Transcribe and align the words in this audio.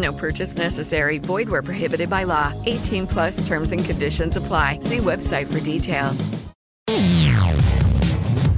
No 0.00 0.12
purchase 0.12 0.56
necessary. 0.56 1.18
Void 1.18 1.48
where 1.48 1.62
prohibited 1.62 2.08
by 2.08 2.24
law. 2.24 2.52
18 2.66 3.06
plus 3.06 3.46
terms 3.46 3.72
and 3.72 3.84
conditions 3.84 4.36
apply. 4.36 4.78
See 4.80 4.98
website 4.98 5.46
for 5.46 5.60
details. 5.60 6.28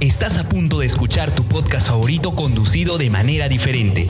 Estás 0.03 0.37
a 0.37 0.43
punto 0.43 0.79
de 0.79 0.85
escuchar 0.85 1.31
tu 1.33 1.43
podcast 1.45 1.87
favorito 1.87 2.35
conducido 2.35 2.97
de 2.97 3.09
manera 3.09 3.47
diferente. 3.47 4.09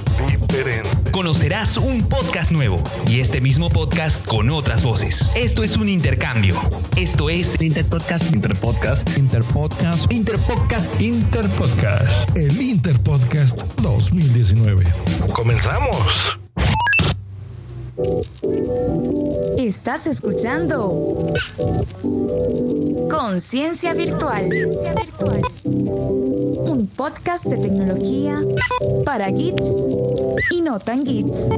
Conocerás 1.11 1.77
un 1.77 2.09
podcast 2.09 2.49
nuevo 2.49 2.77
y 3.07 3.19
este 3.19 3.41
mismo 3.41 3.69
podcast 3.69 4.25
con 4.25 4.49
otras 4.49 4.83
voces. 4.83 5.31
Esto 5.35 5.63
es 5.63 5.77
un 5.77 5.89
intercambio. 5.89 6.59
Esto 6.97 7.29
es 7.29 7.61
Interpodcast. 7.61 8.33
Interpodcast. 8.33 9.17
Interpodcast. 9.17 10.11
Interpodcast. 10.11 10.99
Interpodcast. 10.99 12.37
El 12.37 12.59
Interpodcast 12.59 13.63
2019. 13.81 14.85
Comenzamos. 15.31 16.42
Estás 19.57 20.07
escuchando 20.07 21.31
Conciencia 23.07 23.93
Virtual. 23.93 24.43
Un 25.63 26.89
podcast 26.95 27.45
de 27.45 27.57
tecnología 27.57 28.41
para 29.05 29.29
geeks 29.29 29.79
y 30.49 30.61
no 30.61 30.79
tan 30.79 31.03
geeks. 31.03 31.49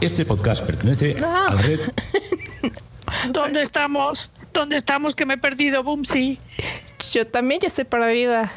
Este 0.00 0.24
podcast 0.24 0.64
pertenece 0.64 1.16
a 1.18 1.54
la 1.54 1.62
red. 1.62 1.80
¿Dónde 3.30 3.62
estamos? 3.62 4.30
¿Dónde 4.52 4.76
estamos? 4.76 5.14
Que 5.14 5.26
me 5.26 5.34
he 5.34 5.38
perdido, 5.38 5.84
Bumsy. 5.84 6.38
Yo 7.12 7.26
también 7.26 7.60
ya 7.60 7.68
estoy 7.68 7.84
perdida. 7.84 8.52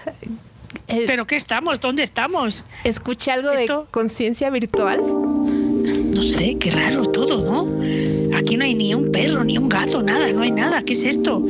Eh, 0.88 1.06
¿Pero 1.08 1.26
qué 1.26 1.36
estamos? 1.36 1.80
¿Dónde 1.80 2.04
estamos? 2.04 2.66
Escuché 2.84 3.32
algo 3.32 3.52
¿Esto? 3.52 3.82
de 3.84 3.92
conciencia 3.92 4.50
virtual. 4.50 5.00
No 5.02 6.22
sé, 6.24 6.58
qué 6.60 6.72
raro 6.72 7.06
todo, 7.06 7.44
¿no? 7.44 8.38
Aquí 8.38 8.58
no 8.58 8.66
hay 8.66 8.76
ni 8.76 8.94
un 8.94 9.12
perro, 9.12 9.44
ni 9.44 9.58
un 9.58 9.70
gato, 9.70 10.02
nada, 10.04 10.32
no 10.34 10.42
hay 10.42 10.52
nada. 10.52 10.84
¿Qué 10.84 10.94
es 10.94 11.04
esto? 11.06 11.42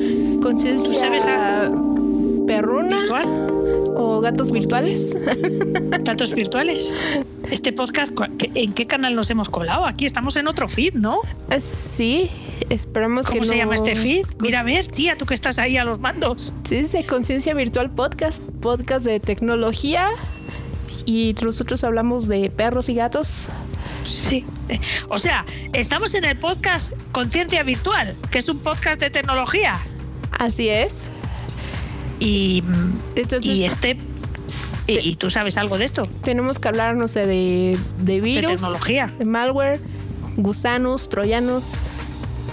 Conciencia 0.41 0.87
¿Tú 0.87 0.93
sabes 0.95 1.25
a- 1.27 1.71
perruna 2.47 2.99
¿Virtual? 2.99 3.25
o 3.95 4.21
gatos 4.21 4.51
virtuales. 4.51 5.15
¿Datos 6.01 6.33
virtuales? 6.35 6.91
Este 7.51 7.71
podcast, 7.73 8.13
cu- 8.13 8.25
¿qué- 8.37 8.51
¿en 8.55 8.73
qué 8.73 8.87
canal 8.87 9.15
nos 9.15 9.29
hemos 9.29 9.49
colado? 9.49 9.85
Aquí 9.85 10.05
estamos 10.05 10.35
en 10.37 10.47
otro 10.47 10.67
feed, 10.67 10.93
¿no? 10.95 11.19
Eh, 11.49 11.59
sí, 11.59 12.29
esperamos 12.73 13.27
que 13.27 13.33
¿Cómo 13.39 13.45
se 13.45 13.51
no- 13.53 13.57
llama 13.57 13.75
este 13.75 13.95
feed? 13.95 14.25
Mira, 14.39 14.61
a 14.61 14.63
ver, 14.63 14.87
tía, 14.87 15.17
tú 15.17 15.25
que 15.25 15.33
estás 15.33 15.59
ahí 15.59 15.77
a 15.77 15.85
los 15.85 15.99
mandos. 15.99 16.53
Sí, 16.63 16.77
dice 16.81 17.05
conciencia 17.05 17.53
virtual 17.53 17.89
podcast, 17.91 18.41
podcast 18.61 19.05
de 19.05 19.19
tecnología. 19.19 20.09
Y 21.05 21.35
nosotros 21.41 21.83
hablamos 21.83 22.27
de 22.27 22.49
perros 22.49 22.87
y 22.89 22.93
gatos. 22.95 23.47
Sí. 24.05 24.45
O 25.09 25.19
sea, 25.19 25.45
estamos 25.73 26.13
en 26.15 26.25
el 26.25 26.37
podcast 26.37 26.93
Conciencia 27.11 27.63
Virtual, 27.63 28.15
que 28.31 28.39
es 28.39 28.49
un 28.49 28.59
podcast 28.59 28.99
de 28.99 29.09
tecnología. 29.09 29.79
Así 30.31 30.69
es. 30.69 31.09
Y, 32.19 32.63
Entonces 33.15 33.53
y 33.53 33.65
este. 33.65 33.97
Y, 34.87 34.99
y 34.99 35.15
tú 35.15 35.29
sabes 35.29 35.57
algo 35.57 35.77
de 35.77 35.85
esto? 35.85 36.03
tenemos 36.23 36.59
que 36.59 36.67
hablar, 36.67 36.95
no 36.95 37.07
sé, 37.07 37.25
de, 37.25 37.77
de 37.99 38.19
virus, 38.21 38.51
tecnología. 38.51 39.13
de 39.17 39.25
malware, 39.25 39.79
gusanos, 40.35 41.07
troyanos. 41.09 41.63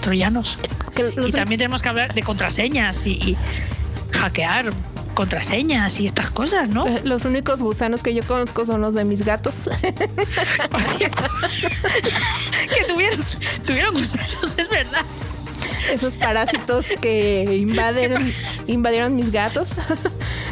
Troyanos. 0.01 0.57
Y 1.25 1.31
también 1.31 1.59
tenemos 1.59 1.81
que 1.81 1.89
hablar 1.89 2.13
de 2.13 2.21
contraseñas 2.23 3.05
y, 3.07 3.11
y 3.13 3.37
hackear 4.11 4.71
contraseñas 5.13 5.99
y 5.99 6.05
estas 6.05 6.29
cosas, 6.29 6.69
¿no? 6.69 6.87
eh, 6.87 7.01
Los 7.03 7.25
únicos 7.25 7.61
gusanos 7.61 8.01
que 8.01 8.13
yo 8.13 8.23
conozco 8.23 8.65
son 8.65 8.81
los 8.81 8.93
de 8.93 9.03
mis 9.05 9.23
gatos. 9.23 9.69
Por 10.71 10.81
cierto, 10.81 11.25
que 12.73 12.83
tuvieron, 12.93 13.23
tuvieron 13.65 13.93
gusanos, 13.93 14.57
es 14.57 14.69
verdad. 14.69 15.01
Esos 15.91 16.15
parásitos 16.15 16.85
que 17.01 17.43
invadieron, 17.59 18.23
invadieron 18.67 19.15
mis 19.15 19.31
gatos. 19.31 19.71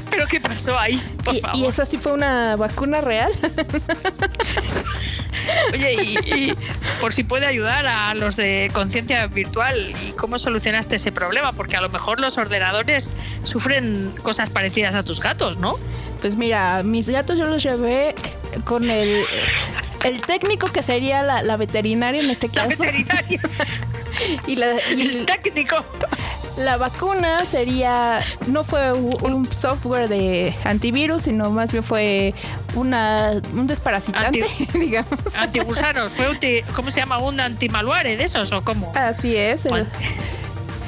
Pero 0.10 0.28
¿qué 0.28 0.42
pasó 0.42 0.78
ahí? 0.78 1.02
Por 1.24 1.36
Y, 1.36 1.40
favor. 1.42 1.58
y 1.60 1.66
esa 1.66 1.86
sí 1.86 1.98
fue 1.98 2.14
una 2.14 2.56
vacuna 2.56 3.00
real. 3.02 3.32
Oye, 5.74 5.94
y, 6.04 6.18
y 6.34 6.54
por 7.00 7.14
si 7.14 7.24
puede 7.24 7.46
ayudar 7.46 7.86
a 7.88 8.14
los 8.14 8.36
de 8.36 8.70
conciencia 8.74 9.28
virtual 9.28 9.94
y 10.06 10.12
cómo 10.12 10.40
solucionaste 10.40 10.96
ese 10.98 11.12
problema, 11.12 11.52
porque 11.54 11.78
a 11.78 11.82
lo 11.82 11.90
mejor 11.90 12.20
los 12.20 12.38
ordenadores 12.38 13.12
sufren 13.44 14.14
cosas 14.24 14.50
parecidas 14.50 14.96
a 14.96 15.04
tus 15.04 15.20
gatos, 15.20 15.58
¿no? 15.58 15.78
Pues 16.22 16.36
mira, 16.36 16.84
mis 16.84 17.08
gatos 17.10 17.38
yo 17.38 17.46
los 17.46 17.64
llevé 17.64 18.14
con 18.66 18.90
el, 18.90 19.22
el 20.04 20.22
técnico 20.22 20.68
que 20.68 20.84
sería 20.84 21.24
la, 21.24 21.44
la 21.44 21.56
veterinaria 21.58 22.22
en 22.22 22.30
este 22.30 22.48
La 22.48 22.68
caso. 22.68 22.82
veterinaria, 22.84 23.42
Y 24.48 24.56
la, 24.58 24.74
y 24.96 25.02
el 25.02 25.26
técnico. 25.26 25.78
La 26.60 26.78
vacuna 26.78 27.46
sería, 27.46 28.22
no 28.48 28.64
fue 28.64 28.92
un 28.94 29.48
software 29.52 30.08
de 30.10 30.54
antivirus, 30.66 31.24
sino 31.24 31.50
más 31.52 31.72
bien 31.72 31.84
fue 31.84 32.34
una, 32.76 33.42
un 33.54 33.66
desparasitante, 33.68 34.46
digamos. 34.74 35.10
Antigusanos, 35.38 36.12
fue 36.14 36.30
un 36.30 36.38
¿cómo 36.76 36.92
se 36.92 37.00
llama? 37.00 37.18
¿Un 37.20 37.40
antimalware 37.40 38.18
de 38.18 38.24
esos 38.24 38.52
o 38.52 38.62
cómo? 38.62 38.92
Así 38.96 39.36
es. 39.36 39.66
el- 39.66 39.88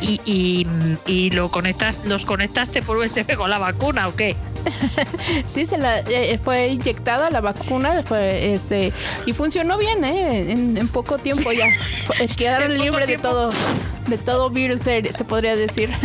Y, 0.01 0.19
y, 0.25 0.67
y 1.05 1.29
lo 1.31 1.49
conectas, 1.49 2.01
los 2.05 2.25
conectaste 2.25 2.81
por 2.81 2.97
USB 2.97 3.35
con 3.35 3.49
la 3.49 3.59
vacuna 3.59 4.07
o 4.07 4.15
qué? 4.15 4.35
Sí, 5.47 5.65
se 5.65 5.77
la, 5.77 5.99
eh, 5.99 6.39
fue 6.43 6.67
inyectada 6.67 7.29
la 7.29 7.41
vacuna, 7.41 8.01
fue 8.03 8.53
este 8.53 8.91
y 9.25 9.33
funcionó 9.33 9.77
bien, 9.77 10.03
¿eh? 10.03 10.51
En, 10.51 10.77
en 10.77 10.87
poco 10.87 11.17
tiempo 11.17 11.51
ya 11.51 11.67
Fue- 12.05 12.27
quedaron 12.27 12.77
libres 12.77 13.07
de 13.07 13.17
todo, 13.17 13.51
de 14.07 14.17
todo 14.17 14.49
virus, 14.49 14.81
se, 14.81 15.11
se 15.11 15.23
podría 15.23 15.55
decir. 15.55 15.89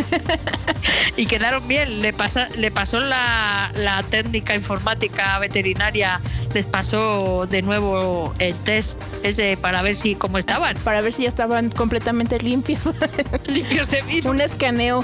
Y 1.16 1.24
quedaron 1.26 1.66
bien. 1.66 2.02
Le, 2.02 2.12
pasa, 2.12 2.46
le 2.58 2.70
pasó 2.70 3.00
la, 3.00 3.70
la 3.74 4.02
técnica 4.02 4.54
informática 4.54 5.38
veterinaria, 5.38 6.20
les 6.52 6.66
pasó 6.66 7.46
de 7.46 7.62
nuevo 7.62 8.34
el 8.38 8.54
test 8.54 9.00
ese 9.22 9.56
para 9.56 9.80
ver 9.80 9.94
si 9.96 10.14
cómo 10.14 10.36
estaban. 10.36 10.76
Para 10.78 11.00
ver 11.00 11.12
si 11.14 11.22
ya 11.22 11.30
estaban 11.30 11.70
completamente 11.70 12.38
limpios. 12.38 12.80
Limpios 13.46 13.90
de 13.90 14.02
virus. 14.02 14.26
Un 14.26 14.40
escaneo, 14.42 15.02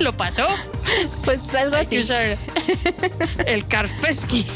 Lo 0.00 0.16
pasó. 0.16 0.46
pues 1.24 1.54
algo 1.54 1.76
Hay 1.76 1.84
que 1.94 2.00
usar 2.00 2.36
el 3.46 3.66
Kaspersky 3.66 4.46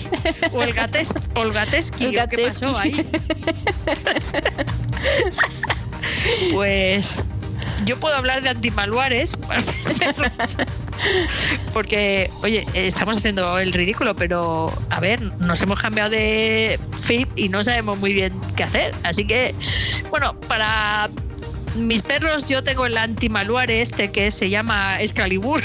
o 0.53 0.63
el, 0.63 0.73
Gates, 0.73 1.15
o 1.35 1.43
el 1.43 1.53
Gateski. 1.53 2.07
El 2.07 2.19
¿o 2.19 2.29
¿Qué 2.29 2.39
pasó 2.39 2.77
ahí? 2.79 3.07
pues 6.53 7.15
yo 7.85 7.99
puedo 7.99 8.15
hablar 8.15 8.43
de 8.43 8.51
antimalwares 8.51 9.37
para 9.49 9.61
mis 9.61 9.89
perros. 9.99 10.57
porque, 11.73 12.31
oye, 12.43 12.67
estamos 12.75 13.19
haciendo 13.19 13.59
el 13.59 13.73
ridículo, 13.73 14.15
pero 14.15 14.73
a 14.91 15.01
ver, 15.01 15.21
nos 15.39 15.63
hemos 15.63 15.81
cambiado 15.81 16.11
de 16.11 16.79
feed 17.05 17.29
y 17.37 17.49
no 17.49 17.63
sabemos 17.63 17.99
muy 17.99 18.13
bien 18.13 18.39
qué 18.57 18.65
hacer. 18.65 18.95
Así 19.05 19.27
que, 19.27 19.55
bueno, 20.11 20.39
para 20.49 21.09
mis 21.77 22.03
perros 22.03 22.47
yo 22.47 22.63
tengo 22.65 22.87
el 22.87 22.97
antimalware 22.97 23.71
este 23.71 24.11
que 24.11 24.31
se 24.31 24.51
llama 24.51 25.01
Excalibur. 25.01 25.63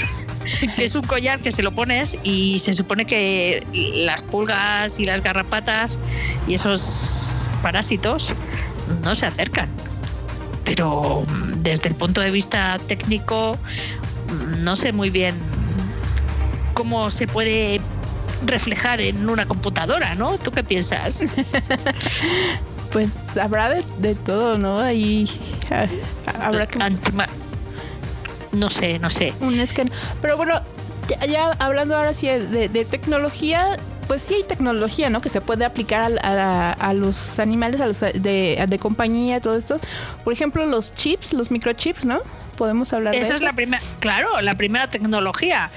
que 0.76 0.84
es 0.84 0.94
un 0.94 1.02
collar 1.02 1.40
que 1.40 1.52
se 1.52 1.62
lo 1.62 1.72
pones 1.72 2.16
y 2.22 2.58
se 2.58 2.74
supone 2.74 3.06
que 3.06 3.66
las 3.94 4.22
pulgas 4.22 4.98
y 4.98 5.04
las 5.04 5.22
garrapatas 5.22 5.98
y 6.46 6.54
esos 6.54 7.48
parásitos 7.62 8.32
no 9.02 9.14
se 9.14 9.26
acercan. 9.26 9.68
Pero 10.64 11.22
mm, 11.26 11.62
desde 11.62 11.88
el 11.88 11.94
punto 11.94 12.20
de 12.20 12.30
vista 12.30 12.78
técnico, 12.86 13.58
mm, 14.28 14.64
no 14.64 14.76
sé 14.76 14.92
muy 14.92 15.10
bien 15.10 15.34
cómo 16.74 17.10
se 17.10 17.26
puede 17.26 17.80
reflejar 18.44 19.00
en 19.00 19.28
una 19.28 19.46
computadora, 19.46 20.14
¿no? 20.14 20.38
¿Tú 20.38 20.50
qué 20.50 20.64
piensas? 20.64 21.24
pues 22.92 23.36
habrá 23.38 23.70
de, 23.98 24.14
todo, 24.14 24.58
¿no? 24.58 24.78
Ahí 24.80 25.28
ah, 25.70 25.86
habrá 26.40 26.66
que... 26.66 26.78
no 28.54 28.70
sé, 28.70 28.98
no 28.98 29.10
sé. 29.10 29.32
Un 29.40 29.60
escan. 29.60 29.90
Pero 30.20 30.36
bueno, 30.36 30.60
ya, 31.28 31.50
hablando 31.58 31.96
ahora 31.96 32.14
sí 32.14 32.28
de, 32.28 32.86
tecnología, 32.90 33.76
pues 34.06 34.22
sí 34.22 34.34
hay 34.34 34.42
tecnología, 34.44 35.10
¿no? 35.10 35.20
Que 35.20 35.28
se 35.28 35.40
puede 35.40 35.64
aplicar 35.64 36.12
a, 36.22 36.92
los 36.94 37.38
animales, 37.38 37.80
a 37.80 37.86
los 37.86 38.00
de, 38.00 38.64
de, 38.66 38.78
compañía, 38.78 39.40
todo 39.40 39.56
esto. 39.56 39.78
Por 40.22 40.32
ejemplo, 40.32 40.66
los 40.66 40.94
chips, 40.94 41.32
los 41.32 41.50
microchips, 41.50 42.04
¿no? 42.04 42.20
Podemos 42.56 42.92
hablar 42.92 43.14
de 43.14 43.20
eso. 43.20 43.34
es 43.34 43.40
la 43.40 43.52
primera, 43.52 43.82
claro, 44.00 44.40
la 44.40 44.54
primera 44.54 44.88
tecnología. 44.88 45.70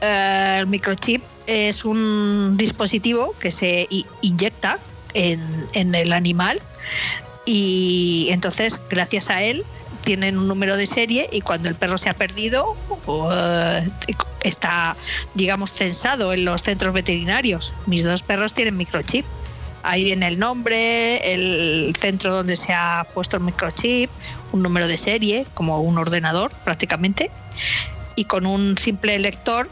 Eh, 0.00 0.56
el 0.60 0.66
microchip 0.66 1.22
es 1.46 1.84
un 1.84 2.56
dispositivo 2.56 3.34
que 3.38 3.50
se 3.50 3.88
inyecta 4.22 4.78
en, 5.14 5.40
en 5.74 5.94
el 5.94 6.12
animal 6.12 6.60
y 7.44 8.28
entonces 8.30 8.80
gracias 8.88 9.28
a 9.30 9.42
él 9.42 9.64
tienen 10.04 10.38
un 10.38 10.48
número 10.48 10.76
de 10.76 10.86
serie 10.86 11.28
y 11.32 11.40
cuando 11.40 11.68
el 11.68 11.74
perro 11.74 11.98
se 11.98 12.10
ha 12.10 12.14
perdido 12.14 12.76
uh, 13.06 13.22
está, 14.42 14.96
digamos, 15.34 15.72
censado 15.72 16.32
en 16.32 16.44
los 16.44 16.62
centros 16.62 16.92
veterinarios. 16.92 17.72
Mis 17.86 18.04
dos 18.04 18.22
perros 18.22 18.54
tienen 18.54 18.76
microchip. 18.76 19.24
Ahí 19.84 20.04
viene 20.04 20.28
el 20.28 20.38
nombre, 20.38 21.34
el 21.34 21.92
centro 21.98 22.34
donde 22.34 22.54
se 22.54 22.72
ha 22.72 23.04
puesto 23.14 23.36
el 23.36 23.42
microchip, 23.42 24.10
un 24.52 24.62
número 24.62 24.86
de 24.86 24.96
serie, 24.96 25.44
como 25.54 25.80
un 25.80 25.98
ordenador 25.98 26.52
prácticamente, 26.64 27.32
y 28.14 28.26
con 28.26 28.46
un 28.46 28.78
simple 28.78 29.18
lector 29.18 29.68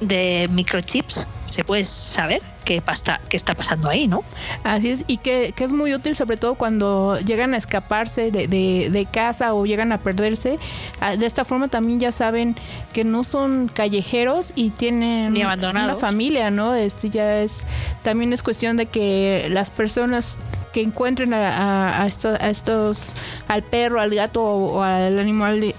de 0.00 0.48
microchips 0.50 1.26
se 1.46 1.64
puede 1.64 1.86
saber 1.86 2.42
qué, 2.68 2.82
pasta, 2.82 3.18
qué 3.30 3.38
está 3.38 3.54
pasando 3.54 3.88
ahí, 3.88 4.08
¿no? 4.08 4.22
Así 4.62 4.90
es, 4.90 5.04
y 5.06 5.16
que, 5.16 5.54
es 5.56 5.72
muy 5.72 5.94
útil 5.94 6.14
sobre 6.14 6.36
todo 6.36 6.54
cuando 6.54 7.18
llegan 7.18 7.54
a 7.54 7.56
escaparse 7.56 8.30
de, 8.30 8.46
de, 8.46 9.06
casa 9.06 9.54
o 9.54 9.64
llegan 9.64 9.90
a 9.90 9.98
perderse. 9.98 10.58
Ah, 11.00 11.16
de 11.16 11.24
esta 11.24 11.46
forma 11.46 11.68
también 11.68 11.98
ya 11.98 12.12
saben 12.12 12.56
que 12.92 13.04
no 13.04 13.24
son 13.24 13.68
callejeros 13.72 14.52
y 14.54 14.68
tienen 14.68 15.34
una 15.34 15.94
familia, 15.94 16.50
¿no? 16.50 16.74
Este 16.74 17.08
ya 17.08 17.40
es, 17.40 17.64
también 18.02 18.34
es 18.34 18.42
cuestión 18.42 18.76
de 18.76 18.84
que 18.84 19.48
las 19.50 19.70
personas 19.70 20.36
que 20.74 20.82
encuentren 20.82 21.32
a, 21.32 22.02
a, 22.02 22.06
estos, 22.06 23.14
al 23.48 23.62
perro, 23.62 23.98
al 24.00 24.14
gato 24.14 24.42
o, 24.42 24.82
al 24.82 25.18
animal, 25.18 25.74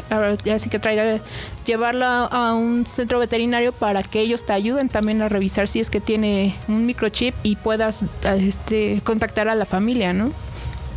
así 0.52 0.70
que 0.70 0.80
traiga, 0.80 1.20
llevarlo 1.70 2.06
a 2.06 2.56
un 2.56 2.88
centro 2.88 3.20
veterinario 3.20 3.72
para 3.72 4.02
que 4.02 4.22
ellos 4.22 4.44
te 4.44 4.54
ayuden 4.54 4.90
también 4.90 5.22
a 5.22 5.30
revisar 5.30 5.68
si 5.68 5.80
es 5.80 5.92
que 5.92 6.02
tiene 6.02 6.56
un 6.68 6.88
microchip 6.88 7.36
y 7.44 7.58
puedas 7.58 8.04
este, 8.24 9.02
contactar 9.04 9.48
a 9.50 9.56
la 9.56 9.66
familia, 9.66 10.12
¿no? 10.12 10.32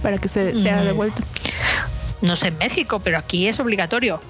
Para 0.03 0.17
que 0.17 0.29
se, 0.29 0.59
sea 0.59 0.83
devuelto. 0.83 1.23
No 2.23 2.37
sé 2.37 2.49
en 2.49 2.59
México, 2.59 3.01
pero 3.01 3.19
aquí 3.19 3.49
es 3.49 3.61
obligatorio. 3.61 4.21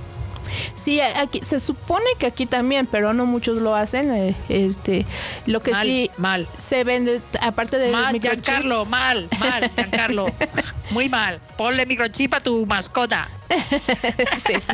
Sí, 0.75 1.01
aquí 1.01 1.41
se 1.43 1.61
supone 1.61 2.05
que 2.19 2.27
aquí 2.27 2.47
también, 2.47 2.87
pero 2.87 3.13
no 3.13 3.27
muchos 3.27 3.59
lo 3.59 3.75
hacen. 3.75 4.13
Eh, 4.13 4.35
este, 4.49 5.07
lo 5.47 5.63
que 5.63 5.75
sí 5.75 6.11
mal. 6.17 6.49
se 6.57 6.85
vende 6.85 7.21
aparte 7.41 7.79
de 7.79 7.91
mal, 7.91 8.19
Giancarlo, 8.21 8.85
mal, 8.85 9.29
mal, 9.39 9.71
Giancarlo, 9.75 10.27
muy 10.91 11.09
mal. 11.09 11.41
Ponle 11.57 11.87
microchip 11.87 12.35
a 12.35 12.41
tu 12.41 12.67
mascota. 12.67 13.29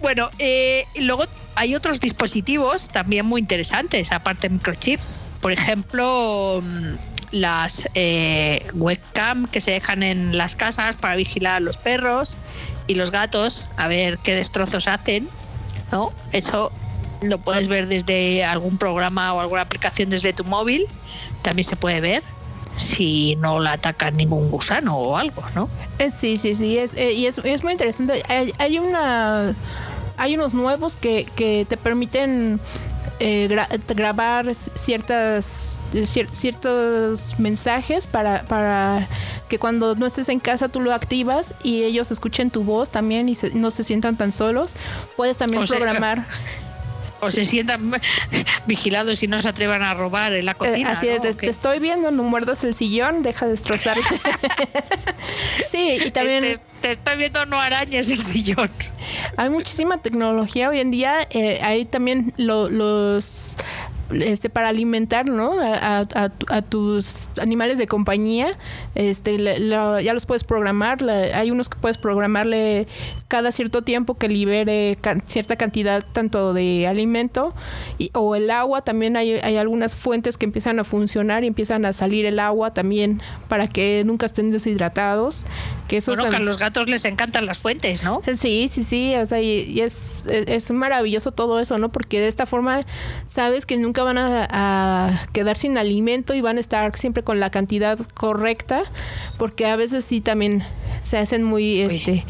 Bueno, 0.00 0.28
eh, 0.38 0.84
luego 0.96 1.24
hay 1.54 1.74
otros 1.74 1.98
dispositivos 1.98 2.88
también 2.88 3.24
muy 3.24 3.40
interesantes 3.40 4.12
aparte 4.12 4.48
de 4.48 4.54
microchip. 4.54 5.00
Por 5.40 5.52
ejemplo, 5.52 6.60
mm, 6.62 6.94
las 7.34 7.88
eh, 7.94 8.64
webcam 8.74 9.48
que 9.48 9.60
se 9.60 9.72
dejan 9.72 10.04
en 10.04 10.38
las 10.38 10.54
casas 10.54 10.94
para 10.94 11.16
vigilar 11.16 11.56
a 11.56 11.60
los 11.60 11.76
perros 11.76 12.36
y 12.86 12.94
los 12.94 13.10
gatos 13.10 13.68
a 13.76 13.88
ver 13.88 14.18
qué 14.18 14.36
destrozos 14.36 14.86
hacen, 14.86 15.28
¿no? 15.90 16.12
Eso 16.32 16.70
lo 17.22 17.38
puedes 17.38 17.66
ver 17.66 17.88
desde 17.88 18.44
algún 18.44 18.78
programa 18.78 19.34
o 19.34 19.40
alguna 19.40 19.62
aplicación 19.62 20.10
desde 20.10 20.32
tu 20.32 20.44
móvil, 20.44 20.86
también 21.42 21.64
se 21.64 21.74
puede 21.74 22.00
ver 22.00 22.22
si 22.76 23.36
no 23.36 23.58
la 23.58 23.72
ataca 23.72 24.12
ningún 24.12 24.50
gusano 24.50 24.96
o 24.96 25.16
algo, 25.16 25.42
¿no? 25.56 25.68
Eh, 25.98 26.10
sí, 26.10 26.36
sí, 26.36 26.54
sí, 26.54 26.78
es, 26.78 26.94
eh, 26.94 27.12
y 27.12 27.26
es, 27.26 27.38
es, 27.38 27.64
muy 27.64 27.72
interesante. 27.72 28.22
Hay, 28.28 28.52
hay, 28.58 28.78
una 28.78 29.54
hay 30.16 30.34
unos 30.36 30.54
nuevos 30.54 30.94
que, 30.94 31.26
que 31.34 31.66
te 31.68 31.76
permiten 31.76 32.60
eh, 33.20 33.48
grabar 33.88 34.54
ciertas 34.54 35.78
ciertos 36.32 37.38
mensajes 37.38 38.08
para, 38.08 38.42
para 38.42 39.06
que 39.48 39.58
cuando 39.58 39.94
no 39.94 40.06
estés 40.06 40.28
en 40.28 40.40
casa 40.40 40.68
tú 40.68 40.80
lo 40.80 40.92
activas 40.92 41.54
y 41.62 41.84
ellos 41.84 42.10
escuchen 42.10 42.50
tu 42.50 42.64
voz 42.64 42.90
también 42.90 43.28
y 43.28 43.36
no 43.54 43.70
se 43.70 43.84
sientan 43.84 44.16
tan 44.16 44.32
solos. 44.32 44.74
Puedes 45.16 45.36
también 45.36 45.64
programar 45.64 46.26
o 47.20 47.30
se 47.30 47.44
sientan 47.44 47.92
vigilados 48.66 49.22
y 49.22 49.28
no 49.28 49.40
se 49.40 49.48
atrevan 49.48 49.82
a 49.82 49.94
robar 49.94 50.32
en 50.32 50.46
la 50.46 50.52
eh, 50.52 50.56
cocina. 50.56 50.92
así 50.92 51.08
te, 51.20 51.48
estoy 51.48 51.78
viendo, 51.78 52.10
no 52.10 52.22
muerdas 52.22 52.64
el 52.64 52.74
sillón, 52.74 53.22
deja 53.22 53.46
de 53.46 53.52
destrozar. 53.52 53.96
sí, 55.66 55.98
y 56.04 56.10
también... 56.10 56.56
Estoy 56.84 57.16
viendo, 57.16 57.46
no 57.46 57.60
arañes 57.60 58.10
el 58.10 58.20
sillón. 58.20 58.70
Hay 59.36 59.50
muchísima 59.50 59.98
tecnología 59.98 60.68
hoy 60.68 60.80
en 60.80 60.90
día. 60.90 61.26
Eh, 61.30 61.60
hay 61.62 61.84
también 61.84 62.32
los 62.36 63.56
este 64.12 64.50
para 64.50 64.68
alimentar 64.68 65.26
¿no? 65.26 65.54
a, 65.60 66.62
tus 66.68 67.30
animales 67.40 67.78
de 67.78 67.86
compañía 67.86 68.56
este 68.94 69.38
ya 69.38 70.14
los 70.14 70.26
puedes 70.26 70.44
programar 70.44 71.02
hay 71.08 71.50
unos 71.50 71.68
que 71.68 71.78
puedes 71.78 71.96
programarle 71.96 72.86
cada 73.34 73.50
cierto 73.50 73.82
tiempo 73.82 74.14
que 74.14 74.28
libere 74.28 74.96
cierta 75.26 75.56
cantidad 75.56 76.04
tanto 76.12 76.54
de 76.54 76.86
alimento 76.86 77.52
y, 77.98 78.12
o 78.14 78.36
el 78.36 78.48
agua 78.48 78.82
también 78.82 79.16
hay, 79.16 79.32
hay, 79.32 79.56
algunas 79.56 79.96
fuentes 79.96 80.38
que 80.38 80.44
empiezan 80.44 80.78
a 80.78 80.84
funcionar 80.84 81.42
y 81.42 81.48
empiezan 81.48 81.84
a 81.84 81.92
salir 81.92 82.26
el 82.26 82.38
agua 82.38 82.72
también 82.72 83.20
para 83.48 83.66
que 83.66 84.04
nunca 84.06 84.26
estén 84.26 84.52
deshidratados 84.52 85.46
que 85.88 85.96
eso 85.96 86.14
bueno, 86.14 86.36
a 86.36 86.38
los 86.38 86.58
gatos 86.58 86.88
les 86.88 87.04
encantan 87.06 87.44
las 87.44 87.58
fuentes 87.58 88.04
no 88.04 88.22
sí 88.36 88.68
sí 88.70 88.84
sí 88.84 89.16
o 89.16 89.26
sea 89.26 89.42
y, 89.42 89.80
es, 89.80 90.26
es 90.28 90.70
maravilloso 90.70 91.32
todo 91.32 91.58
eso 91.58 91.76
no 91.76 91.88
porque 91.90 92.20
de 92.20 92.28
esta 92.28 92.46
forma 92.46 92.82
sabes 93.26 93.66
que 93.66 93.76
nunca 93.78 94.04
van 94.04 94.16
a, 94.16 95.26
quedar 95.32 95.56
sin 95.56 95.76
alimento 95.76 96.34
y 96.34 96.40
van 96.40 96.58
a 96.58 96.60
estar 96.60 96.96
siempre 96.96 97.24
con 97.24 97.40
la 97.40 97.50
cantidad 97.50 97.98
correcta, 98.14 98.84
porque 99.38 99.66
a 99.66 99.74
veces 99.74 100.04
sí 100.04 100.20
también 100.20 100.64
se 101.02 101.18
hacen 101.18 101.42
muy, 101.42 101.80
este, 101.80 102.24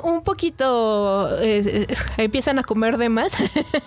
un 0.00 0.22
poquito 0.22 1.38
eh, 1.40 1.86
empiezan 2.16 2.58
a 2.58 2.62
comer 2.62 2.98
de 2.98 3.08
más. 3.08 3.32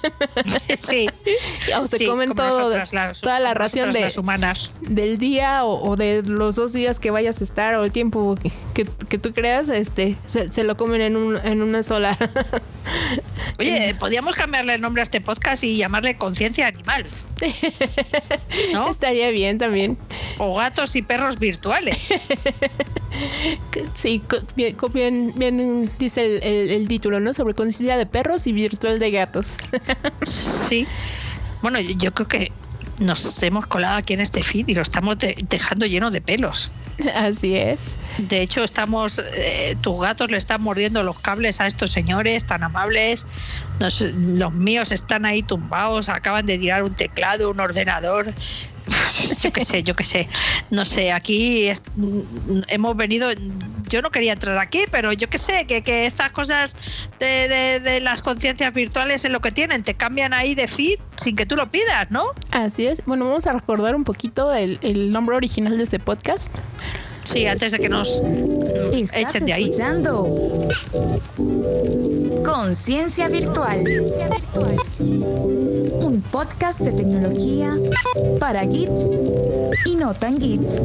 sí. 0.79 1.07
o 1.79 1.87
se 1.87 2.05
comen 2.05 2.33
todo, 2.33 2.73
toda 3.21 3.39
la 3.39 3.53
ración 3.53 3.93
de, 3.93 4.11
humanas. 4.17 4.71
del 4.81 5.17
día 5.17 5.65
o, 5.65 5.95
de 5.95 6.23
los 6.23 6.55
dos 6.55 6.73
días 6.73 6.99
que 6.99 7.11
vayas 7.11 7.41
a 7.41 7.43
estar 7.43 7.75
o 7.75 7.83
el 7.83 7.91
tiempo 7.91 8.37
que, 8.73 8.85
tú 9.17 9.33
creas, 9.33 9.69
este, 9.69 10.17
se, 10.25 10.63
lo 10.63 10.77
comen 10.77 11.01
en, 11.01 11.17
un, 11.17 11.37
en 11.37 11.61
una 11.61 11.83
sola. 11.83 12.17
Oye, 13.59 13.95
podríamos 13.99 14.35
cambiarle 14.35 14.75
el 14.75 14.81
nombre 14.81 15.01
a 15.01 15.03
este 15.03 15.21
podcast 15.21 15.63
y 15.63 15.77
llamarle 15.77 16.17
Conciencia 16.17 16.67
Animal. 16.67 17.05
¿No? 18.73 18.89
Estaría 18.89 19.29
bien 19.29 19.57
también. 19.57 19.97
O 20.37 20.55
gatos 20.55 20.95
y 20.95 21.01
perros 21.01 21.39
virtuales. 21.39 22.13
sí, 23.93 24.21
bien, 24.55 25.33
bien, 25.35 25.91
dice 25.97 26.75
el, 26.75 26.87
título, 26.87 27.19
¿no? 27.19 27.33
Sobre 27.33 27.53
conciencia 27.53 27.97
de 27.97 28.05
perros 28.05 28.47
y 28.47 28.51
virtual 28.51 28.99
de 28.99 29.11
gatos. 29.11 29.57
sí. 30.23 30.87
Bueno, 31.61 31.79
yo 31.79 32.13
creo 32.13 32.27
que 32.27 32.51
nos 32.99 33.41
hemos 33.43 33.65
colado 33.65 33.97
aquí 33.97 34.13
en 34.13 34.21
este 34.21 34.43
feed 34.43 34.67
y 34.67 34.73
lo 34.73 34.81
estamos 34.81 35.17
dejando 35.19 35.85
lleno 35.85 36.11
de 36.11 36.21
pelos. 36.21 36.71
Así 37.13 37.55
es. 37.55 37.95
De 38.17 38.41
hecho, 38.41 38.63
estamos, 38.63 39.21
eh, 39.33 39.75
tus 39.81 39.99
gatos 39.99 40.31
le 40.31 40.37
están 40.37 40.61
mordiendo 40.61 41.03
los 41.03 41.19
cables 41.19 41.59
a 41.59 41.67
estos 41.67 41.91
señores 41.91 42.45
tan 42.45 42.63
amables. 42.63 43.25
los 43.79 44.53
míos 44.53 44.91
están 44.91 45.25
ahí 45.25 45.43
tumbados, 45.43 46.07
acaban 46.07 46.45
de 46.45 46.57
tirar 46.57 46.83
un 46.83 46.93
teclado, 46.93 47.51
un 47.51 47.59
ordenador. 47.59 48.33
yo 49.41 49.51
qué 49.51 49.61
sé, 49.65 49.83
yo 49.83 49.95
qué 49.95 50.03
sé. 50.03 50.27
No 50.69 50.85
sé, 50.85 51.11
aquí 51.11 51.69
hemos 52.67 52.95
venido, 52.97 53.29
yo 53.89 54.01
no 54.01 54.09
quería 54.11 54.33
entrar 54.33 54.57
aquí, 54.57 54.81
pero 54.91 55.11
yo 55.13 55.29
qué 55.29 55.37
sé, 55.37 55.65
que, 55.65 55.81
que 55.83 56.05
estas 56.05 56.31
cosas 56.31 56.75
de, 57.19 57.47
de- 57.47 57.79
de 57.79 57.99
las 58.01 58.21
conciencias 58.21 58.73
virtuales 58.73 59.23
es 59.25 59.31
lo 59.31 59.39
que 59.41 59.51
tienen, 59.51 59.83
te 59.83 59.93
cambian 59.93 60.33
ahí 60.33 60.55
de 60.55 60.67
feed 60.67 60.99
sin 61.17 61.35
que 61.35 61.45
tú 61.45 61.55
lo 61.55 61.69
pidas, 61.71 62.09
¿no? 62.11 62.25
Así 62.51 62.87
es. 62.87 63.03
Bueno, 63.05 63.25
vamos 63.25 63.45
a 63.47 63.53
recordar 63.53 63.95
un 63.95 64.03
poquito 64.03 64.53
el, 64.53 64.79
el 64.81 65.11
nombre 65.11 65.35
original 65.35 65.77
de 65.77 65.83
este 65.83 65.99
podcast. 65.99 66.51
Sí, 67.23 67.47
antes 67.47 67.71
de 67.71 67.79
que 67.79 67.89
nos 67.89 68.21
Estás 68.93 69.35
echen 69.35 69.45
de 69.47 69.53
ahí. 69.53 69.63
escuchando 69.63 70.69
Conciencia 72.43 73.27
Virtual. 73.29 73.77
Un 74.99 75.74
podcast 76.39 76.81
de 76.81 76.91
tecnología 76.91 77.71
para 78.41 78.65
geeks 78.65 79.15
y 79.85 79.95
no 79.95 80.13
tan 80.13 80.37
geeks. 80.37 80.83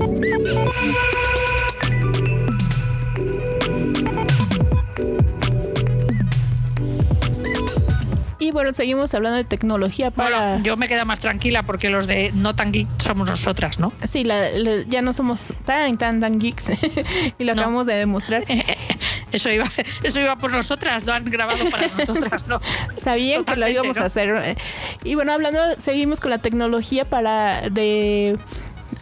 Y 8.38 8.52
bueno, 8.52 8.72
seguimos 8.72 9.12
hablando 9.12 9.36
de 9.36 9.44
tecnología 9.44 10.10
para... 10.10 10.50
Bueno, 10.52 10.64
yo 10.64 10.76
me 10.78 10.88
quedo 10.88 11.04
más 11.04 11.20
tranquila 11.20 11.62
porque 11.64 11.90
los 11.90 12.06
de 12.06 12.32
no 12.34 12.54
tan 12.56 12.72
geek 12.72 12.88
somos 12.98 13.28
nosotras, 13.28 13.78
¿no? 13.78 13.92
Sí, 14.02 14.24
la- 14.24 14.50
la- 14.52 14.82
ya 14.88 15.02
no 15.02 15.12
somos 15.12 15.52
tan, 15.66 15.98
tan, 15.98 16.20
tan 16.20 16.38
geeks. 16.40 16.70
y 17.38 17.44
lo 17.44 17.54
No. 17.54 17.60
acabamos 17.60 17.86
de 17.86 17.94
demostrar. 17.94 18.44
Eso 19.32 19.50
iba, 19.50 19.64
eso 20.02 20.20
iba 20.20 20.36
por 20.36 20.52
nosotras, 20.52 21.06
lo 21.06 21.12
han 21.12 21.24
grabado 21.24 21.68
para 21.70 21.88
nosotras, 21.88 22.46
¿no? 22.46 22.60
Sabían 22.96 23.44
que 23.44 23.56
lo 23.56 23.68
íbamos 23.68 23.96
¿no? 23.96 24.02
a 24.02 24.06
hacer. 24.06 24.56
Y 25.04 25.14
bueno, 25.14 25.32
hablando, 25.32 25.60
seguimos 25.78 26.20
con 26.20 26.30
la 26.30 26.38
tecnología 26.38 27.04
para 27.04 27.68
de 27.70 28.38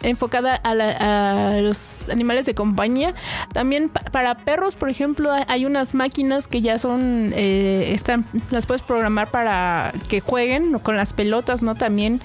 enfocada 0.01 0.55
a, 0.55 0.75
la- 0.75 1.51
a 1.51 1.61
los 1.61 2.09
animales 2.09 2.45
de 2.45 2.55
compañía. 2.55 3.13
También 3.53 3.89
pa- 3.89 4.01
para 4.11 4.35
perros, 4.35 4.75
por 4.75 4.89
ejemplo, 4.89 5.31
hay- 5.47 5.65
unas 5.65 5.93
máquinas 5.93 6.47
que 6.47 6.61
ya 6.61 6.77
son, 6.79 7.33
eh, 7.35 7.91
están, 7.93 8.25
las 8.49 8.65
puedes 8.65 8.81
programar 8.81 9.29
para 9.29 9.93
que 10.07 10.19
jueguen 10.21 10.79
con 10.79 10.95
las 10.95 11.13
pelotas, 11.13 11.61
¿no? 11.61 11.75
También 11.75 12.21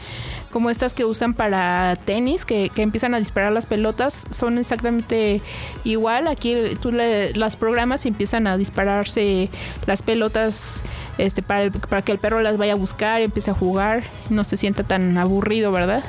como 0.51 0.71
estas 0.71 0.95
que 0.95 1.05
usan 1.05 1.35
para 1.35 1.97
tenis, 2.07 2.45
que, 2.45 2.71
empiezan 2.77 3.13
a 3.15 3.19
disparar 3.19 3.51
las 3.53 3.67
pelotas, 3.67 4.25
son 4.31 4.57
exactamente 4.59 5.43
igual. 5.83 6.29
Aquí 6.29 6.55
tú 6.81 6.93
le- 6.93 7.33
las 7.35 7.57
programas 7.57 8.05
y 8.07 8.09
empiezan 8.09 8.47
a 8.47 8.57
dispararse 8.57 9.51
las 9.87 10.03
pelotas 10.03 10.81
este, 11.19 11.43
para, 11.43 11.63
el- 11.65 11.73
para 11.73 12.03
que 12.03 12.13
el 12.13 12.19
perro 12.19 12.41
las 12.41 12.57
vaya 12.57 12.75
a 12.75 12.77
buscar, 12.77 13.21
empiece 13.21 13.51
a 13.51 13.55
jugar, 13.55 14.05
no 14.31 14.45
se 14.45 14.57
sienta 14.57 14.85
tan 14.85 15.19
aburrido, 15.19 15.73
¿verdad? 15.73 16.05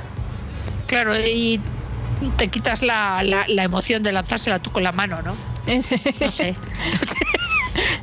Claro, 0.88 1.18
y 1.18 1.60
te 2.38 2.48
quitas 2.48 2.82
la, 2.82 3.24
la, 3.24 3.46
la 3.48 3.64
emoción 3.64 4.04
de 4.04 4.12
lanzársela 4.12 4.60
tú 4.60 4.72
con 4.72 4.84
la 4.84 4.92
mano, 4.92 5.22
¿no? 5.22 5.36
No 5.66 5.82
sé. 5.82 6.00
No 6.22 6.32
sé. 6.32 6.56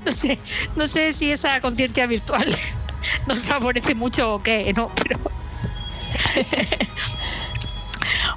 No 0.05 0.13
sé, 0.13 0.39
no 0.77 0.87
sé 0.87 1.13
si 1.13 1.31
esa 1.31 1.61
conciencia 1.61 2.07
virtual 2.07 2.47
nos 3.27 3.41
favorece 3.41 3.95
mucho 3.95 4.35
o 4.35 4.43
qué, 4.43 4.73
¿no? 4.75 4.91
Pero. 5.03 5.19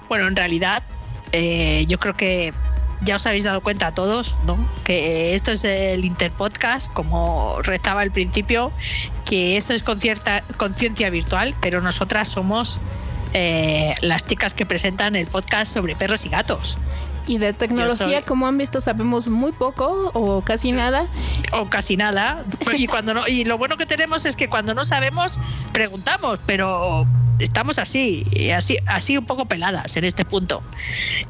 bueno, 0.09 0.27
en 0.27 0.35
realidad, 0.35 0.83
eh, 1.31 1.85
yo 1.87 1.99
creo 1.99 2.15
que 2.15 2.53
ya 3.01 3.17
os 3.17 3.27
habéis 3.27 3.43
dado 3.43 3.61
cuenta 3.61 3.87
a 3.87 3.93
todos, 3.93 4.35
¿no? 4.45 4.57
Que 4.83 5.35
esto 5.35 5.51
es 5.51 5.63
el 5.65 6.05
Interpodcast, 6.05 6.91
como 6.93 7.57
rezaba 7.61 8.01
al 8.01 8.11
principio, 8.11 8.71
que 9.25 9.57
esto 9.57 9.73
es 9.73 9.83
conciencia 9.83 11.09
virtual, 11.09 11.55
pero 11.61 11.81
nosotras 11.81 12.27
somos 12.27 12.79
eh, 13.37 13.93
las 14.01 14.25
chicas 14.25 14.53
que 14.53 14.65
presentan 14.65 15.15
el 15.15 15.27
podcast 15.27 15.71
sobre 15.73 15.95
perros 15.95 16.25
y 16.25 16.29
gatos. 16.29 16.77
Y 17.27 17.37
de 17.39 17.53
tecnología, 17.53 18.19
soy- 18.19 18.21
como 18.23 18.47
han 18.47 18.57
visto, 18.57 18.79
sabemos 18.81 19.27
muy 19.27 19.51
poco 19.51 20.11
o 20.13 20.41
casi 20.41 20.71
nada. 20.71 21.07
o 21.51 21.65
casi 21.65 21.97
nada. 21.97 22.43
Y 22.77 22.87
cuando 22.87 23.13
no, 23.13 23.27
y 23.27 23.43
lo 23.45 23.57
bueno 23.57 23.77
que 23.77 23.85
tenemos 23.85 24.25
es 24.25 24.35
que 24.35 24.47
cuando 24.47 24.73
no 24.75 24.85
sabemos, 24.85 25.39
preguntamos, 25.73 26.39
pero 26.45 27.05
estamos 27.39 27.79
así, 27.79 28.25
así, 28.55 28.77
así 28.85 29.17
un 29.17 29.25
poco 29.25 29.45
peladas 29.45 29.97
en 29.97 30.03
este 30.05 30.23
punto. 30.23 30.61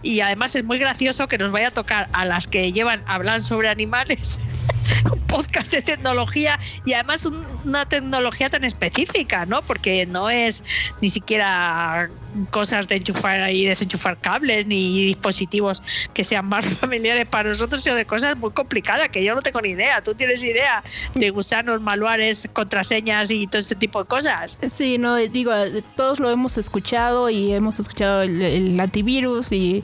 Y 0.03 0.19
además 0.19 0.53
es 0.55 0.63
muy 0.65 0.77
gracioso 0.79 1.27
que 1.27 1.37
nos 1.37 1.51
vaya 1.51 1.69
a 1.69 1.71
tocar 1.71 2.09
a 2.13 2.25
las 2.25 2.47
que 2.47 2.71
llevan, 2.73 3.01
hablan 3.07 3.41
sobre 3.41 3.69
animales, 3.69 4.41
un 5.11 5.19
podcast 5.21 5.71
de 5.71 5.81
tecnología 5.81 6.59
y 6.85 6.93
además 6.93 7.25
un- 7.25 7.45
una 7.65 7.85
tecnología 7.85 8.49
tan 8.49 8.63
específica, 8.63 9.45
¿no? 9.45 9.61
Porque 9.61 10.05
no 10.05 10.29
es 10.29 10.63
ni 11.01 11.09
siquiera 11.09 12.09
cosas 12.51 12.87
de 12.87 12.97
enchufar 12.97 13.49
y 13.51 13.65
desenchufar 13.65 14.17
cables 14.19 14.67
ni 14.67 15.05
dispositivos 15.07 15.81
que 16.13 16.23
sean 16.23 16.45
más 16.45 16.65
familiares 16.77 17.25
para 17.27 17.49
nosotros, 17.49 17.81
sino 17.81 17.95
de 17.95 18.05
cosas 18.05 18.37
muy 18.37 18.51
complicadas 18.51 19.09
que 19.09 19.23
yo 19.23 19.35
no 19.35 19.41
tengo 19.41 19.61
ni 19.61 19.69
idea. 19.69 20.01
¿Tú 20.03 20.13
tienes 20.15 20.43
idea 20.43 20.83
de 21.13 21.29
gusanos, 21.29 21.81
manuales, 21.81 22.47
contraseñas 22.53 23.31
y 23.31 23.47
todo 23.47 23.59
este 23.61 23.75
tipo 23.75 24.01
de 24.03 24.07
cosas? 24.07 24.59
Sí, 24.71 24.97
no, 24.97 25.15
digo, 25.15 25.51
todos 25.95 26.19
lo 26.19 26.29
hemos 26.29 26.57
escuchado 26.57 27.29
y 27.29 27.51
hemos 27.53 27.79
escuchado 27.79 28.21
el 28.23 28.79
antivirus 28.79 29.51
y 29.51 29.83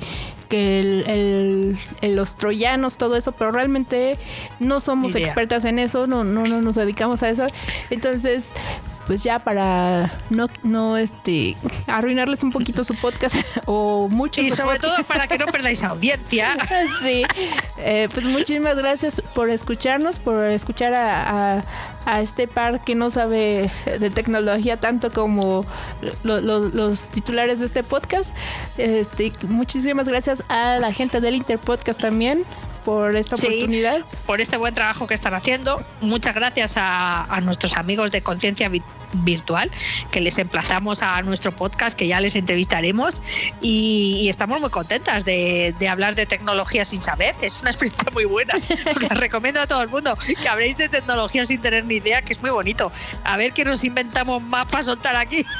que 0.51 0.79
el, 0.81 1.03
el- 1.07 1.79
el- 2.01 2.15
los 2.15 2.35
troyanos, 2.35 2.97
todo 2.97 3.15
eso, 3.15 3.31
pero 3.31 3.51
realmente 3.51 4.17
no 4.59 4.79
somos 4.81 5.13
idea. 5.13 5.25
expertas 5.25 5.65
en 5.65 5.79
eso, 5.79 6.05
no, 6.05 6.23
no, 6.23 6.45
no 6.45 6.61
nos 6.61 6.75
dedicamos 6.75 7.23
a 7.23 7.29
eso. 7.29 7.47
Entonces, 7.89 8.53
pues 9.07 9.23
ya 9.23 9.39
para 9.39 10.11
no, 10.29 10.47
no 10.63 10.95
este 10.97 11.57
arruinarles 11.87 12.43
un 12.43 12.51
poquito 12.51 12.83
su 12.83 12.93
podcast 12.95 13.35
o 13.65 14.07
mucho 14.09 14.41
Y 14.41 14.51
sobre 14.51 14.75
podcast. 14.79 14.95
todo 14.97 15.05
para 15.07 15.27
que 15.27 15.37
no 15.37 15.45
perdáis 15.47 15.83
audiencia. 15.83 16.57
Sí, 17.01 17.23
Eh, 17.83 18.09
pues 18.13 18.25
muchísimas 18.27 18.77
gracias 18.77 19.21
por 19.33 19.49
escucharnos, 19.49 20.19
por 20.19 20.45
escuchar 20.47 20.93
a, 20.93 21.57
a- 21.57 21.63
a 22.05 22.21
este 22.21 22.47
par 22.47 22.83
que 22.83 22.95
no 22.95 23.11
sabe 23.11 23.71
de 23.99 24.09
tecnología 24.09 24.77
tanto 24.79 25.11
como 25.11 25.65
lo- 26.23 26.41
los 26.41 27.09
titulares 27.09 27.59
de 27.59 27.65
este 27.65 27.83
podcast. 27.83 28.35
Este, 28.77 29.31
muchísimas 29.43 30.07
gracias 30.07 30.43
a 30.49 30.77
la 30.79 30.93
gente 30.93 31.21
del 31.21 31.35
Interpodcast 31.35 31.99
también 32.01 32.43
por 32.85 33.15
esta 33.15 33.35
Sí. 33.35 33.47
oportunidad. 33.47 33.99
por 34.25 34.41
este 34.41 34.57
buen 34.57 34.73
trabajo 34.73 35.07
que 35.07 35.13
están 35.13 35.33
haciendo. 35.33 35.83
Muchas 36.01 36.33
gracias 36.35 36.75
a, 36.77 37.23
a 37.23 37.41
nuestros 37.41 37.77
amigos 37.77 38.11
de 38.11 38.21
Conciencia 38.21 38.69
Vi- 38.69 38.81
Virtual, 39.13 39.69
que 40.11 40.21
les 40.21 40.37
emplazamos 40.37 41.01
a 41.01 41.21
nuestro 41.21 41.51
podcast, 41.51 41.97
que 41.97 42.07
ya 42.07 42.19
les 42.21 42.35
entrevistaremos. 42.35 43.21
Y, 43.61 44.19
y 44.21 44.29
estamos 44.29 44.61
muy 44.61 44.69
contentas 44.69 45.25
de, 45.25 45.75
de 45.79 45.87
hablar 45.89 46.15
de 46.15 46.25
tecnología 46.25 46.85
sin 46.85 47.01
saber. 47.03 47.35
Es 47.41 47.61
una 47.61 47.71
experiencia 47.71 48.09
muy 48.13 48.25
buena. 48.25 48.53
Os 48.95 49.01
la 49.01 49.15
recomiendo 49.15 49.59
a 49.61 49.67
todo 49.67 49.81
el 49.83 49.89
mundo 49.89 50.17
que 50.41 50.47
habléis 50.49 50.77
de 50.77 50.87
tecnología 50.89 51.45
sin 51.45 51.59
tener 51.61 51.83
ni 51.85 51.95
idea, 51.95 52.21
que 52.21 52.33
es 52.33 52.41
muy 52.41 52.51
bonito. 52.51 52.91
A 53.23 53.35
ver 53.37 53.51
qué 53.53 53.65
nos 53.65 53.83
inventamos 53.83 54.41
más 54.41 54.65
para 54.67 54.83
soltar 54.83 55.15
aquí. 55.15 55.45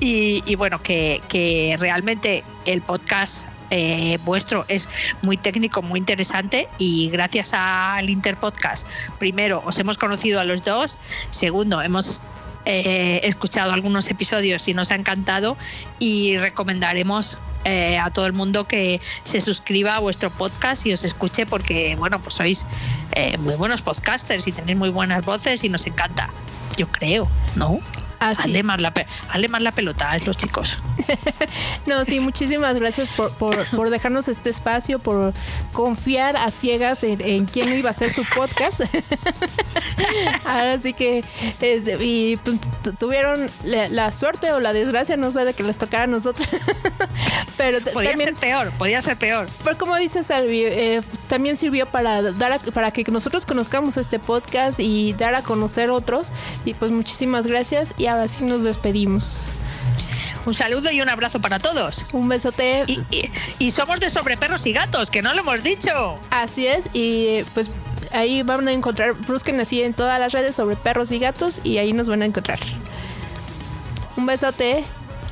Y, 0.00 0.42
y 0.46 0.54
bueno, 0.56 0.82
que, 0.82 1.20
que 1.28 1.76
realmente 1.78 2.42
el 2.64 2.80
podcast 2.82 3.44
eh, 3.70 4.18
vuestro 4.24 4.64
es 4.68 4.88
muy 5.22 5.36
técnico, 5.36 5.82
muy 5.82 5.98
interesante 5.98 6.68
y 6.78 7.10
gracias 7.10 7.52
al 7.52 8.10
Interpodcast, 8.10 8.86
primero 9.18 9.62
os 9.64 9.78
hemos 9.78 9.98
conocido 9.98 10.40
a 10.40 10.44
los 10.44 10.62
dos, 10.62 10.98
segundo 11.30 11.82
hemos 11.82 12.22
eh, 12.64 13.20
escuchado 13.24 13.72
algunos 13.72 14.10
episodios 14.10 14.66
y 14.68 14.74
nos 14.74 14.90
ha 14.90 14.94
encantado 14.94 15.56
y 15.98 16.36
recomendaremos 16.36 17.38
eh, 17.64 17.98
a 17.98 18.10
todo 18.10 18.26
el 18.26 18.32
mundo 18.32 18.68
que 18.68 19.00
se 19.24 19.40
suscriba 19.40 19.96
a 19.96 19.98
vuestro 19.98 20.30
podcast 20.30 20.86
y 20.86 20.92
os 20.92 21.04
escuche 21.04 21.46
porque 21.46 21.96
bueno 21.96 22.20
pues 22.20 22.34
sois 22.34 22.66
muy 23.38 23.54
buenos 23.54 23.82
podcasters 23.82 24.46
y 24.46 24.52
tenéis 24.52 24.78
muy 24.78 24.90
buenas 24.90 25.24
voces 25.24 25.64
y 25.64 25.68
nos 25.68 25.86
encanta 25.86 26.30
yo 26.76 26.86
creo 26.88 27.28
no 27.54 27.80
Así. 28.18 28.42
Hazle 28.42 28.62
más, 28.62 28.80
la, 28.80 28.92
más 29.50 29.62
la 29.62 29.72
pelota 29.72 30.10
a 30.10 30.18
los 30.18 30.36
chicos. 30.36 30.78
No, 31.86 32.04
sí, 32.04 32.18
muchísimas 32.18 32.74
gracias 32.74 33.10
por, 33.10 33.30
por, 33.36 33.64
por 33.70 33.90
dejarnos 33.90 34.26
este 34.26 34.50
espacio, 34.50 34.98
por 34.98 35.32
confiar 35.72 36.36
a 36.36 36.50
ciegas 36.50 37.04
en, 37.04 37.20
en 37.24 37.44
quién 37.46 37.72
iba 37.72 37.90
a 37.90 37.92
ser 37.92 38.12
su 38.12 38.24
podcast. 38.24 38.80
Ahora 40.44 40.78
sí 40.78 40.92
que, 40.94 41.24
este, 41.60 41.96
y 42.04 42.36
pues, 42.38 42.56
tu- 42.82 42.92
tuvieron 42.94 43.48
la, 43.64 43.88
la 43.88 44.12
suerte 44.12 44.50
o 44.52 44.60
la 44.60 44.72
desgracia, 44.72 45.16
no 45.16 45.30
sé, 45.32 45.44
de 45.44 45.54
que 45.54 45.62
les 45.62 45.78
tocara 45.78 46.04
a 46.04 46.06
nosotros. 46.08 46.46
Pero 47.56 47.78
Podía 47.92 48.10
también, 48.10 48.30
ser 48.30 48.34
peor, 48.34 48.70
podía 48.72 49.00
ser 49.00 49.16
peor. 49.16 49.46
pero 49.64 49.78
como 49.78 49.96
dice 49.96 50.22
Salvi, 50.22 50.62
eh, 50.64 51.00
también 51.28 51.56
sirvió 51.56 51.86
para 51.86 52.22
dar 52.22 52.52
a- 52.52 52.58
para 52.58 52.90
que 52.90 53.04
nosotros 53.10 53.46
conozcamos 53.46 53.96
este 53.96 54.18
podcast 54.18 54.80
y 54.80 55.12
dar 55.14 55.34
a 55.34 55.42
conocer 55.42 55.90
otros. 55.90 56.28
Y 56.64 56.74
pues 56.74 56.90
muchísimas 56.90 57.46
gracias 57.46 57.94
y 57.98 58.06
ahora 58.06 58.28
sí 58.28 58.44
nos 58.44 58.62
despedimos. 58.62 59.48
Un 60.46 60.54
saludo 60.54 60.90
y 60.92 61.00
un 61.00 61.08
abrazo 61.08 61.40
para 61.40 61.58
todos. 61.58 62.06
Un 62.12 62.28
besote. 62.28 62.84
Y, 62.86 63.00
y- 63.10 63.30
y 63.58 63.70
somos 63.72 63.98
de 64.00 64.10
sobre 64.10 64.36
perros 64.36 64.64
y 64.66 64.72
gatos, 64.72 65.10
que 65.10 65.20
no 65.22 65.34
lo 65.34 65.40
hemos 65.40 65.62
dicho. 65.62 66.18
Así 66.30 66.66
es, 66.66 66.88
y 66.92 67.42
pues 67.54 67.70
ahí 68.12 68.42
van 68.44 68.68
a 68.68 68.72
encontrar, 68.72 69.14
busquen 69.14 69.58
así 69.60 69.82
en 69.82 69.92
todas 69.92 70.20
las 70.20 70.32
redes 70.32 70.54
sobre 70.54 70.76
perros 70.76 71.10
y 71.10 71.18
gatos 71.18 71.60
y 71.64 71.78
ahí 71.78 71.92
nos 71.92 72.06
van 72.08 72.22
a 72.22 72.26
encontrar. 72.26 72.60
Un 74.16 74.24
besote. 74.26 74.84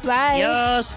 Bye. 0.02 0.42
Adiós. 0.44 0.96